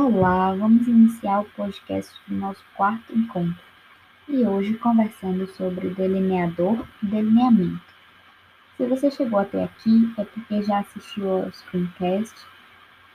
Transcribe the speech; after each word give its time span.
Olá, 0.00 0.54
vamos 0.54 0.86
iniciar 0.86 1.40
o 1.40 1.44
podcast 1.56 2.14
do 2.28 2.36
nosso 2.36 2.64
quarto 2.76 3.12
encontro 3.12 3.60
e 4.28 4.46
hoje 4.46 4.74
conversando 4.74 5.44
sobre 5.48 5.90
delineador 5.90 6.86
e 7.02 7.06
delineamento. 7.06 7.82
Se 8.76 8.86
você 8.86 9.10
chegou 9.10 9.40
até 9.40 9.64
aqui 9.64 10.14
é 10.16 10.24
porque 10.24 10.62
já 10.62 10.78
assistiu 10.78 11.28
ao 11.28 11.52
screencast, 11.52 12.32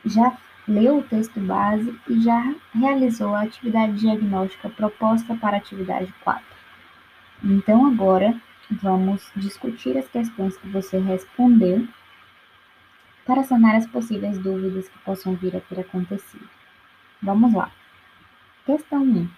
já 0.04 0.38
leu 0.68 0.98
o 0.98 1.04
texto 1.04 1.40
base 1.40 1.98
e 2.10 2.20
já 2.22 2.54
realizou 2.76 3.34
a 3.34 3.44
atividade 3.44 3.94
diagnóstica 3.94 4.70
proposta 4.70 5.36
para 5.36 5.56
a 5.56 5.60
atividade 5.60 6.14
4. 6.22 6.44
Então 7.46 7.88
agora 7.88 8.36
vamos 8.70 9.32
discutir 9.38 9.98
as 9.98 10.10
questões 10.10 10.58
que 10.58 10.68
você 10.68 11.00
respondeu 11.00 11.88
para 13.26 13.42
sanar 13.44 13.78
as 13.78 13.88
possíveis 13.88 14.38
dúvidas 14.38 14.90
que 14.90 15.00
possam 15.00 15.34
vir 15.34 15.56
a 15.56 15.62
ter 15.62 15.80
acontecido. 15.80 16.63
Vamos 17.24 17.54
lá. 17.54 17.72
Questão 18.66 19.02
1. 19.02 19.30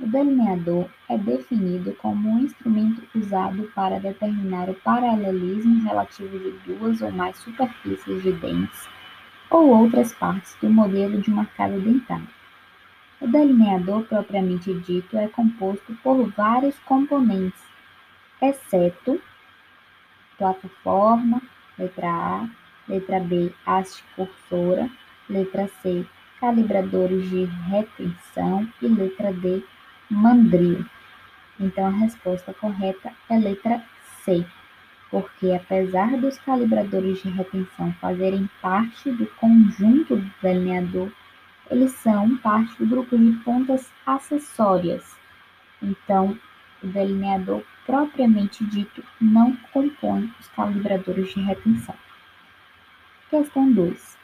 O 0.00 0.06
delineador 0.06 0.86
é 1.08 1.16
definido 1.16 1.94
como 1.94 2.28
um 2.28 2.40
instrumento 2.40 3.02
usado 3.14 3.72
para 3.74 3.98
determinar 3.98 4.68
o 4.68 4.74
paralelismo 4.74 5.82
relativo 5.82 6.38
de 6.38 6.50
duas 6.66 7.00
ou 7.00 7.10
mais 7.10 7.34
superfícies 7.38 8.22
de 8.22 8.32
dentes 8.32 8.86
ou 9.48 9.66
outras 9.70 10.12
partes 10.12 10.54
do 10.60 10.68
modelo 10.68 11.22
de 11.22 11.30
uma 11.30 11.46
casa 11.46 11.78
dentária. 11.78 12.28
O 13.18 13.26
delineador 13.26 14.04
propriamente 14.04 14.74
dito 14.80 15.16
é 15.16 15.26
composto 15.26 15.94
por 16.02 16.30
vários 16.32 16.78
componentes, 16.80 17.62
exceto 18.42 19.18
plataforma, 20.36 21.40
letra 21.78 22.10
A, 22.10 22.48
letra 22.86 23.20
B, 23.20 23.54
haste 23.64 24.04
cursora, 24.16 24.90
letra 25.30 25.66
C, 25.80 26.04
calibradores 26.42 27.30
de 27.30 27.44
retenção 27.44 28.68
e 28.82 28.88
letra 28.88 29.32
D, 29.32 29.62
mandril. 30.10 30.84
Então 31.60 31.86
a 31.86 31.90
resposta 31.90 32.52
correta 32.52 33.12
é 33.30 33.38
letra 33.38 33.80
C, 34.24 34.44
porque 35.08 35.52
apesar 35.52 36.16
dos 36.16 36.36
calibradores 36.38 37.22
de 37.22 37.30
retenção 37.30 37.92
fazerem 38.00 38.50
parte 38.60 39.08
do 39.12 39.24
conjunto 39.36 40.16
do 40.16 40.32
delineador, 40.42 41.12
eles 41.70 41.92
são 41.92 42.36
parte 42.38 42.76
do 42.76 42.86
grupo 42.86 43.16
de 43.16 43.30
pontas 43.44 43.88
acessórias. 44.04 45.16
Então, 45.80 46.36
o 46.82 46.86
delineador 46.88 47.62
propriamente 47.86 48.64
dito 48.64 49.04
não 49.20 49.54
compõe 49.72 50.28
os 50.40 50.48
calibradores 50.48 51.32
de 51.32 51.40
retenção. 51.40 51.94
Questão 53.30 53.70
2. 53.70 54.21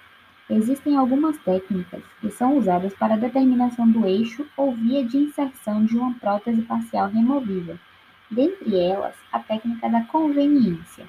Existem 0.50 0.96
algumas 0.96 1.36
técnicas 1.38 2.02
que 2.22 2.30
são 2.30 2.56
usadas 2.56 2.94
para 2.94 3.14
a 3.14 3.18
determinação 3.18 3.86
do 3.90 4.06
eixo 4.06 4.46
ou 4.56 4.72
via 4.72 5.04
de 5.04 5.18
inserção 5.18 5.84
de 5.84 5.94
uma 5.96 6.14
prótese 6.14 6.62
parcial 6.62 7.10
removível, 7.10 7.78
dentre 8.30 8.80
elas 8.80 9.14
a 9.30 9.40
técnica 9.40 9.90
da 9.90 10.04
conveniência. 10.04 11.06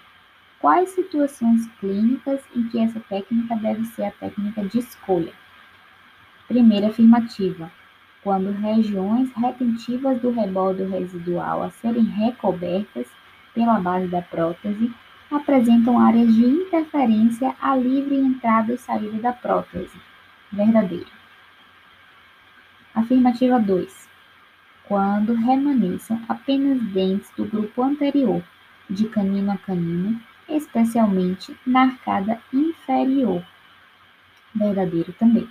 Quais 0.59 0.89
situações 0.89 1.67
clínicas 1.79 2.41
em 2.53 2.67
que 2.67 2.79
essa 2.79 2.99
técnica 2.99 3.55
deve 3.55 3.85
ser 3.85 4.03
a 4.03 4.11
técnica 4.11 4.61
de 4.65 4.79
escolha? 4.79 5.31
Primeira 6.45 6.87
afirmativa: 6.87 7.71
quando 8.21 8.51
regiões 8.51 9.31
retentivas 9.31 10.21
do 10.21 10.31
rebordo 10.31 10.85
residual 10.85 11.63
a 11.63 11.69
serem 11.69 12.03
recobertas 12.03 13.07
pela 13.53 13.79
base 13.79 14.07
da 14.07 14.21
prótese 14.21 14.91
apresentam 15.31 15.99
áreas 15.99 16.33
de 16.33 16.45
interferência 16.45 17.55
à 17.61 17.75
livre 17.75 18.15
entrada 18.15 18.73
e 18.73 18.77
saída 18.77 19.17
da 19.19 19.33
prótese. 19.33 19.99
Verdadeiro. 20.51 21.09
Afirmativa 22.95 23.59
2. 23.59 24.09
Quando 24.85 25.33
remanescem 25.33 26.19
apenas 26.27 26.81
dentes 26.91 27.29
do 27.37 27.45
grupo 27.45 27.83
anterior, 27.83 28.43
de 28.89 29.07
canino 29.07 29.51
a 29.51 29.57
canino, 29.57 30.19
especialmente 30.47 31.55
na 31.65 31.83
arcada 31.83 32.41
inferior. 32.51 33.45
Verdadeiro 34.53 35.13
também. 35.13 35.47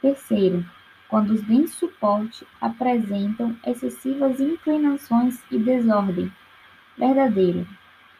Terceiro, 0.00 0.64
quando 1.08 1.30
os 1.30 1.42
dentes 1.42 1.74
suporte 1.74 2.46
apresentam 2.58 3.54
excessivas 3.66 4.40
inclinações 4.40 5.42
e 5.50 5.58
desordem. 5.58 6.32
Verdadeiro. 6.96 7.66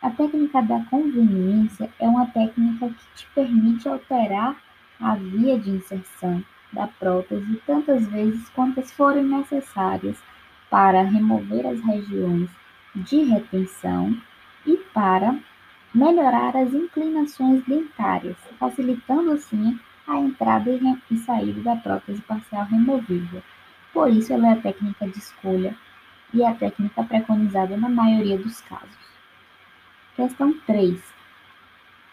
A 0.03 0.11
técnica 0.11 0.61
da 0.61 0.81
conveniência 0.87 1.89
é 2.01 2.09
uma 2.09 2.27
técnica 2.27 2.89
que 2.89 3.15
te 3.15 3.27
permite 3.37 3.89
alterar 3.89 4.61
a 4.99 5.15
via 5.15 5.57
de 5.57 5.71
inserção 5.71 6.45
da 6.73 6.89
prótese 6.89 7.63
tantas 7.65 8.09
vezes 8.09 8.49
quantas 8.49 8.91
forem 8.91 9.23
necessárias 9.23 10.19
para 10.69 11.03
remover 11.03 11.65
as 11.69 11.81
regiões 11.83 12.51
de 12.97 13.23
retenção 13.23 14.21
e 14.67 14.77
para 14.93 15.39
melhorar 15.95 16.57
as 16.57 16.75
inclinações 16.75 17.63
dentárias, 17.65 18.37
facilitando 18.59 19.31
assim 19.31 19.79
a 20.09 20.19
entrada 20.19 20.69
e 21.13 21.17
saída 21.19 21.61
da 21.61 21.77
prótese 21.77 22.21
parcial 22.23 22.65
removível. 22.65 23.41
Por 23.93 24.11
isso, 24.11 24.33
ela 24.33 24.49
é 24.49 24.53
a 24.55 24.61
técnica 24.61 25.07
de 25.07 25.19
escolha 25.19 25.77
e 26.35 26.43
é 26.43 26.49
a 26.49 26.55
técnica 26.55 27.05
preconizada 27.05 27.77
na 27.77 27.89
maioria 27.89 28.37
dos 28.37 28.61
casos. 28.63 29.12
Questão 30.15 30.53
3. 30.67 31.03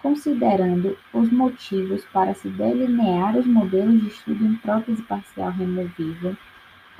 Considerando 0.01 0.97
os 1.11 1.29
motivos 1.29 2.05
para 2.13 2.33
se 2.33 2.47
delinear 2.47 3.35
os 3.35 3.45
modelos 3.45 3.99
de 3.99 4.07
estudo 4.07 4.45
em 4.45 4.55
prótese 4.55 5.03
parcial 5.03 5.51
removível, 5.51 6.37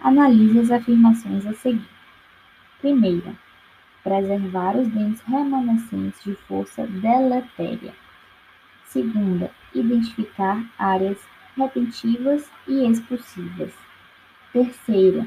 analise 0.04 0.60
as 0.60 0.70
afirmações 0.70 1.46
a 1.46 1.54
seguir. 1.54 1.88
Primeira, 2.82 3.34
preservar 4.04 4.76
os 4.76 4.90
dentes 4.90 5.22
remanescentes 5.22 6.22
de 6.22 6.36
força 6.36 6.86
deletéria. 6.86 7.94
Segunda, 8.84 9.52
identificar 9.74 10.62
áreas 10.78 11.18
retentivas 11.56 12.52
e 12.68 12.86
expulsivas. 12.86 13.72
Terceira, 14.52 15.26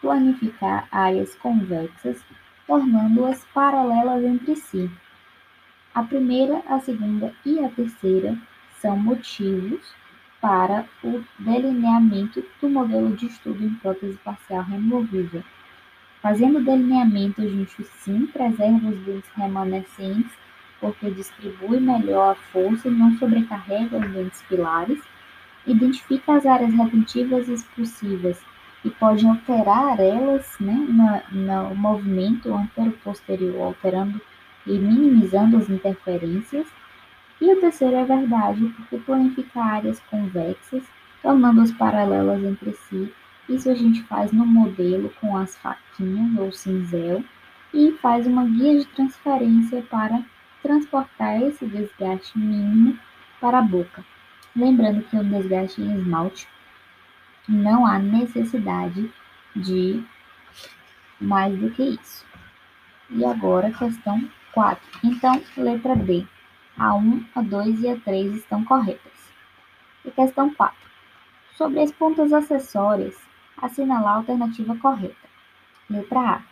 planificar 0.00 0.88
áreas 0.90 1.36
convexas, 1.36 2.24
tornando-as 2.66 3.44
paralelas 3.54 4.24
entre 4.24 4.56
si. 4.56 4.90
A 5.94 6.02
primeira, 6.02 6.62
a 6.66 6.80
segunda 6.80 7.34
e 7.44 7.62
a 7.62 7.68
terceira 7.68 8.38
são 8.80 8.96
motivos 8.96 9.94
para 10.40 10.86
o 11.04 11.22
delineamento 11.38 12.42
do 12.60 12.68
modelo 12.70 13.14
de 13.14 13.26
estudo 13.26 13.62
em 13.62 13.74
prótese 13.74 14.16
parcial 14.24 14.62
removível. 14.62 15.44
Fazendo 16.22 16.58
o 16.60 16.64
delineamento, 16.64 17.42
a 17.42 17.46
gente 17.46 17.84
sim 17.84 18.24
preserva 18.26 18.88
os 18.88 18.98
dentes 19.00 19.30
remanescentes, 19.36 20.32
porque 20.80 21.10
distribui 21.10 21.78
melhor 21.78 22.32
a 22.32 22.34
força 22.34 22.88
e 22.88 22.90
não 22.90 23.16
sobrecarrega 23.18 23.98
os 23.98 24.10
dentes 24.12 24.40
pilares, 24.48 25.00
identifica 25.66 26.36
as 26.36 26.46
áreas 26.46 26.72
retentivas 26.72 27.48
e 27.48 27.52
expulsivas 27.52 28.40
e 28.82 28.88
pode 28.88 29.26
alterar 29.26 30.00
elas 30.00 30.56
né, 30.58 30.74
no 31.30 31.74
movimento 31.74 32.52
antero-posterior, 32.52 33.66
alterando 33.66 34.20
e 34.66 34.78
minimizando 34.78 35.56
as 35.56 35.68
interferências. 35.68 36.66
E 37.40 37.52
o 37.52 37.60
terceiro 37.60 37.96
é 37.96 38.04
verdade, 38.04 38.64
porque 38.76 38.98
planifica 38.98 39.60
áreas 39.60 40.00
convexas, 40.00 40.84
tornando-as 41.22 41.72
paralelas 41.72 42.42
entre 42.42 42.72
si. 42.72 43.12
Isso 43.48 43.68
a 43.68 43.74
gente 43.74 44.02
faz 44.04 44.32
no 44.32 44.46
modelo 44.46 45.12
com 45.20 45.36
as 45.36 45.56
faquinhas 45.56 46.38
ou 46.38 46.52
cinzel 46.52 47.24
e 47.74 47.92
faz 48.00 48.26
uma 48.26 48.44
guia 48.44 48.78
de 48.78 48.86
transferência 48.86 49.82
para 49.82 50.22
transportar 50.62 51.42
esse 51.42 51.66
desgaste 51.66 52.38
mínimo 52.38 52.96
para 53.40 53.58
a 53.58 53.62
boca. 53.62 54.04
Lembrando 54.54 55.02
que 55.02 55.16
o 55.16 55.24
desgaste 55.24 55.80
em 55.80 55.98
esmalte 55.98 56.46
não 57.48 57.84
há 57.84 57.98
necessidade 57.98 59.10
de 59.56 60.04
mais 61.20 61.58
do 61.58 61.70
que 61.70 61.82
isso. 61.82 62.24
E 63.10 63.24
agora, 63.24 63.70
questão 63.70 64.22
4. 64.52 64.82
Então, 65.04 65.40
letra 65.56 65.96
D. 65.96 66.26
A 66.78 66.94
1, 66.94 67.24
a 67.34 67.42
2 67.42 67.82
e 67.82 67.88
a 67.88 67.96
3 67.96 68.34
estão 68.34 68.64
corretas. 68.64 69.12
E 70.04 70.10
questão 70.10 70.52
4. 70.54 70.76
Sobre 71.56 71.80
as 71.80 71.92
pontas 71.92 72.32
acessórias, 72.32 73.16
assinalar 73.56 74.14
a 74.14 74.16
alternativa 74.16 74.76
correta. 74.76 75.28
Letra 75.88 76.20
A. 76.20 76.42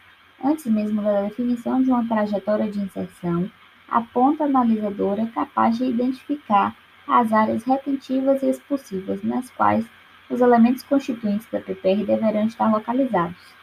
Antes 0.43 0.67
mesmo 0.67 1.03
da 1.03 1.23
definição 1.23 1.83
de 1.83 1.91
uma 1.91 2.07
trajetória 2.07 2.71
de 2.71 2.81
inserção, 2.81 3.51
a 3.89 4.01
ponta 4.01 4.45
analisadora 4.45 5.23
é 5.23 5.27
capaz 5.27 5.77
de 5.79 5.85
identificar 5.85 6.77
as 7.07 7.33
áreas 7.33 7.65
retentivas 7.65 8.43
e 8.43 8.51
expulsivas 8.51 9.23
nas 9.23 9.51
quais 9.51 9.85
os 10.31 10.41
elementos 10.41 10.85
constituintes 10.85 11.47
da 11.51 11.61
PPR 11.61 12.05
deverão 12.05 12.47
estar 12.47 12.71
localizados. 12.71 13.55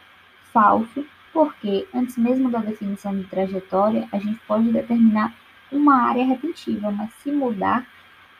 Falso, 0.52 1.06
porque 1.38 1.86
antes 1.94 2.18
mesmo 2.18 2.50
da 2.50 2.58
definição 2.58 3.16
de 3.16 3.22
trajetória, 3.22 4.08
a 4.10 4.18
gente 4.18 4.40
pode 4.40 4.72
determinar 4.72 5.32
uma 5.70 6.08
área 6.08 6.24
retentiva, 6.26 6.90
mas 6.90 7.12
se 7.22 7.30
mudar 7.30 7.86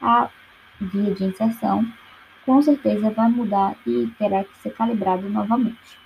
a 0.02 0.28
via 0.80 1.14
de 1.14 1.22
inserção, 1.22 1.86
com 2.44 2.60
certeza 2.60 3.08
vai 3.10 3.28
mudar 3.28 3.76
e 3.86 4.12
terá 4.18 4.42
que 4.42 4.58
ser 4.58 4.70
calibrado 4.70 5.28
novamente. 5.30 5.96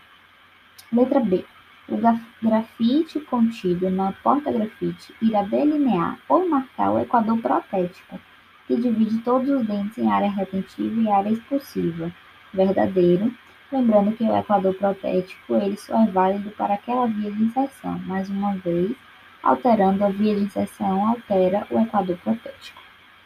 Letra 0.92 1.20
B. 1.20 1.46
O 1.88 1.96
grafite 2.42 3.20
contido 3.20 3.88
na 3.88 4.12
porta-grafite 4.12 5.14
irá 5.22 5.44
delinear 5.44 6.18
ou 6.28 6.46
marcar 6.46 6.90
o 6.90 6.98
equador 6.98 7.38
protético, 7.38 8.20
que 8.66 8.76
divide 8.76 9.16
todos 9.20 9.48
os 9.48 9.66
dentes 9.66 9.96
em 9.96 10.12
área 10.12 10.30
retentiva 10.30 11.00
e 11.00 11.10
área 11.10 11.30
expulsiva. 11.30 12.12
Verdadeiro, 12.52 13.34
lembrando 13.72 14.16
que 14.16 14.24
o 14.24 14.36
equador 14.36 14.74
protético 14.74 15.54
ele 15.56 15.76
só 15.76 16.02
é 16.02 16.06
válido 16.06 16.50
para 16.50 16.74
aquela 16.74 17.06
via 17.06 17.30
de 17.30 17.42
inserção. 17.42 17.98
Mais 18.00 18.28
uma 18.28 18.54
vez, 18.56 18.94
alterando 19.42 20.04
a 20.04 20.08
via 20.08 20.36
de 20.36 20.42
inserção 20.42 21.06
altera 21.08 21.66
o 21.70 21.80
equador 21.80 22.16
protético. 22.18 22.80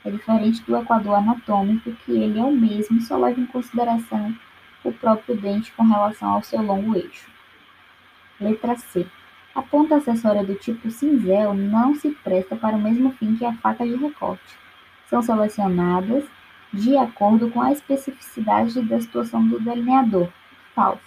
É 0.05 0.11
diferente 0.11 0.63
do 0.63 0.77
equador 0.77 1.17
anatômico, 1.17 1.91
que 2.05 2.13
ele 2.13 2.39
é 2.39 2.45
o 2.45 2.53
mesmo, 2.53 3.01
só 3.01 3.17
leva 3.17 3.41
em 3.41 3.47
consideração 3.47 4.35
o 4.85 4.93
próprio 4.93 5.37
dente 5.37 5.73
com 5.73 5.83
relação 5.83 6.31
ao 6.31 6.43
seu 6.43 6.63
longo 6.63 6.95
eixo. 6.95 7.29
Letra 8.41 8.77
C. 8.77 9.07
A 9.55 9.63
ponta 9.63 9.97
acessória 9.97 10.45
do 10.45 10.55
tipo 10.55 10.91
cinzel 10.91 11.55
não 11.55 11.95
se 11.95 12.11
presta 12.11 12.55
para 12.55 12.77
o 12.77 12.81
mesmo 12.81 13.11
fim 13.13 13.35
que 13.35 13.45
a 13.45 13.55
faca 13.55 13.85
de 13.85 13.97
recorte. 13.97 14.57
São 15.09 15.23
selecionadas 15.23 16.25
de 16.73 16.97
acordo 16.97 17.51
com 17.51 17.61
a 17.61 17.73
especificidade 17.73 18.81
da 18.83 19.01
situação 19.01 19.47
do 19.47 19.61
delineador. 19.61 20.29
Falso. 20.75 21.01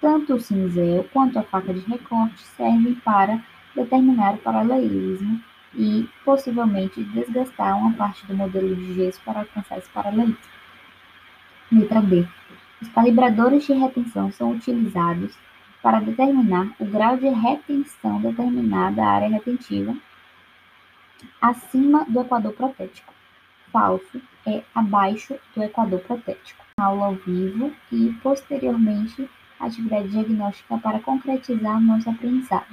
Tanto 0.00 0.34
o 0.34 0.40
cinzel 0.40 1.08
quanto 1.12 1.38
a 1.38 1.42
faca 1.42 1.72
de 1.72 1.80
recorte 1.80 2.42
servem 2.42 2.94
para 2.96 3.42
determinar 3.74 4.34
o 4.34 4.38
paralelismo 4.38 5.40
e, 5.74 6.08
possivelmente, 6.24 7.02
desgastar 7.04 7.76
uma 7.76 7.92
parte 7.94 8.26
do 8.26 8.34
modelo 8.34 8.74
de 8.76 8.94
gesso 8.94 9.20
para 9.24 9.40
alcançar 9.40 9.78
esse 9.78 9.88
paralelismo. 9.90 10.36
Letra 11.72 12.00
D. 12.00 12.26
Os 12.80 12.88
calibradores 12.88 13.64
de 13.64 13.72
retenção 13.72 14.30
são 14.30 14.52
utilizados 14.52 15.34
para 15.82 16.00
determinar 16.00 16.74
o 16.78 16.84
grau 16.84 17.16
de 17.16 17.28
retenção 17.28 18.20
determinada 18.20 19.04
área 19.04 19.28
retentiva 19.28 19.94
acima 21.40 22.04
do 22.06 22.20
equador 22.20 22.52
protético. 22.52 23.12
Falso 23.74 24.22
é 24.46 24.62
abaixo 24.72 25.34
do 25.52 25.64
equador 25.64 25.98
protético. 25.98 26.64
Aula 26.78 27.06
ao 27.06 27.14
vivo 27.16 27.74
e, 27.90 28.14
posteriormente, 28.22 29.28
atividade 29.58 30.10
diagnóstica 30.10 30.78
para 30.78 31.00
concretizar 31.00 31.80
nosso 31.80 32.08
aprendizado. 32.08 32.68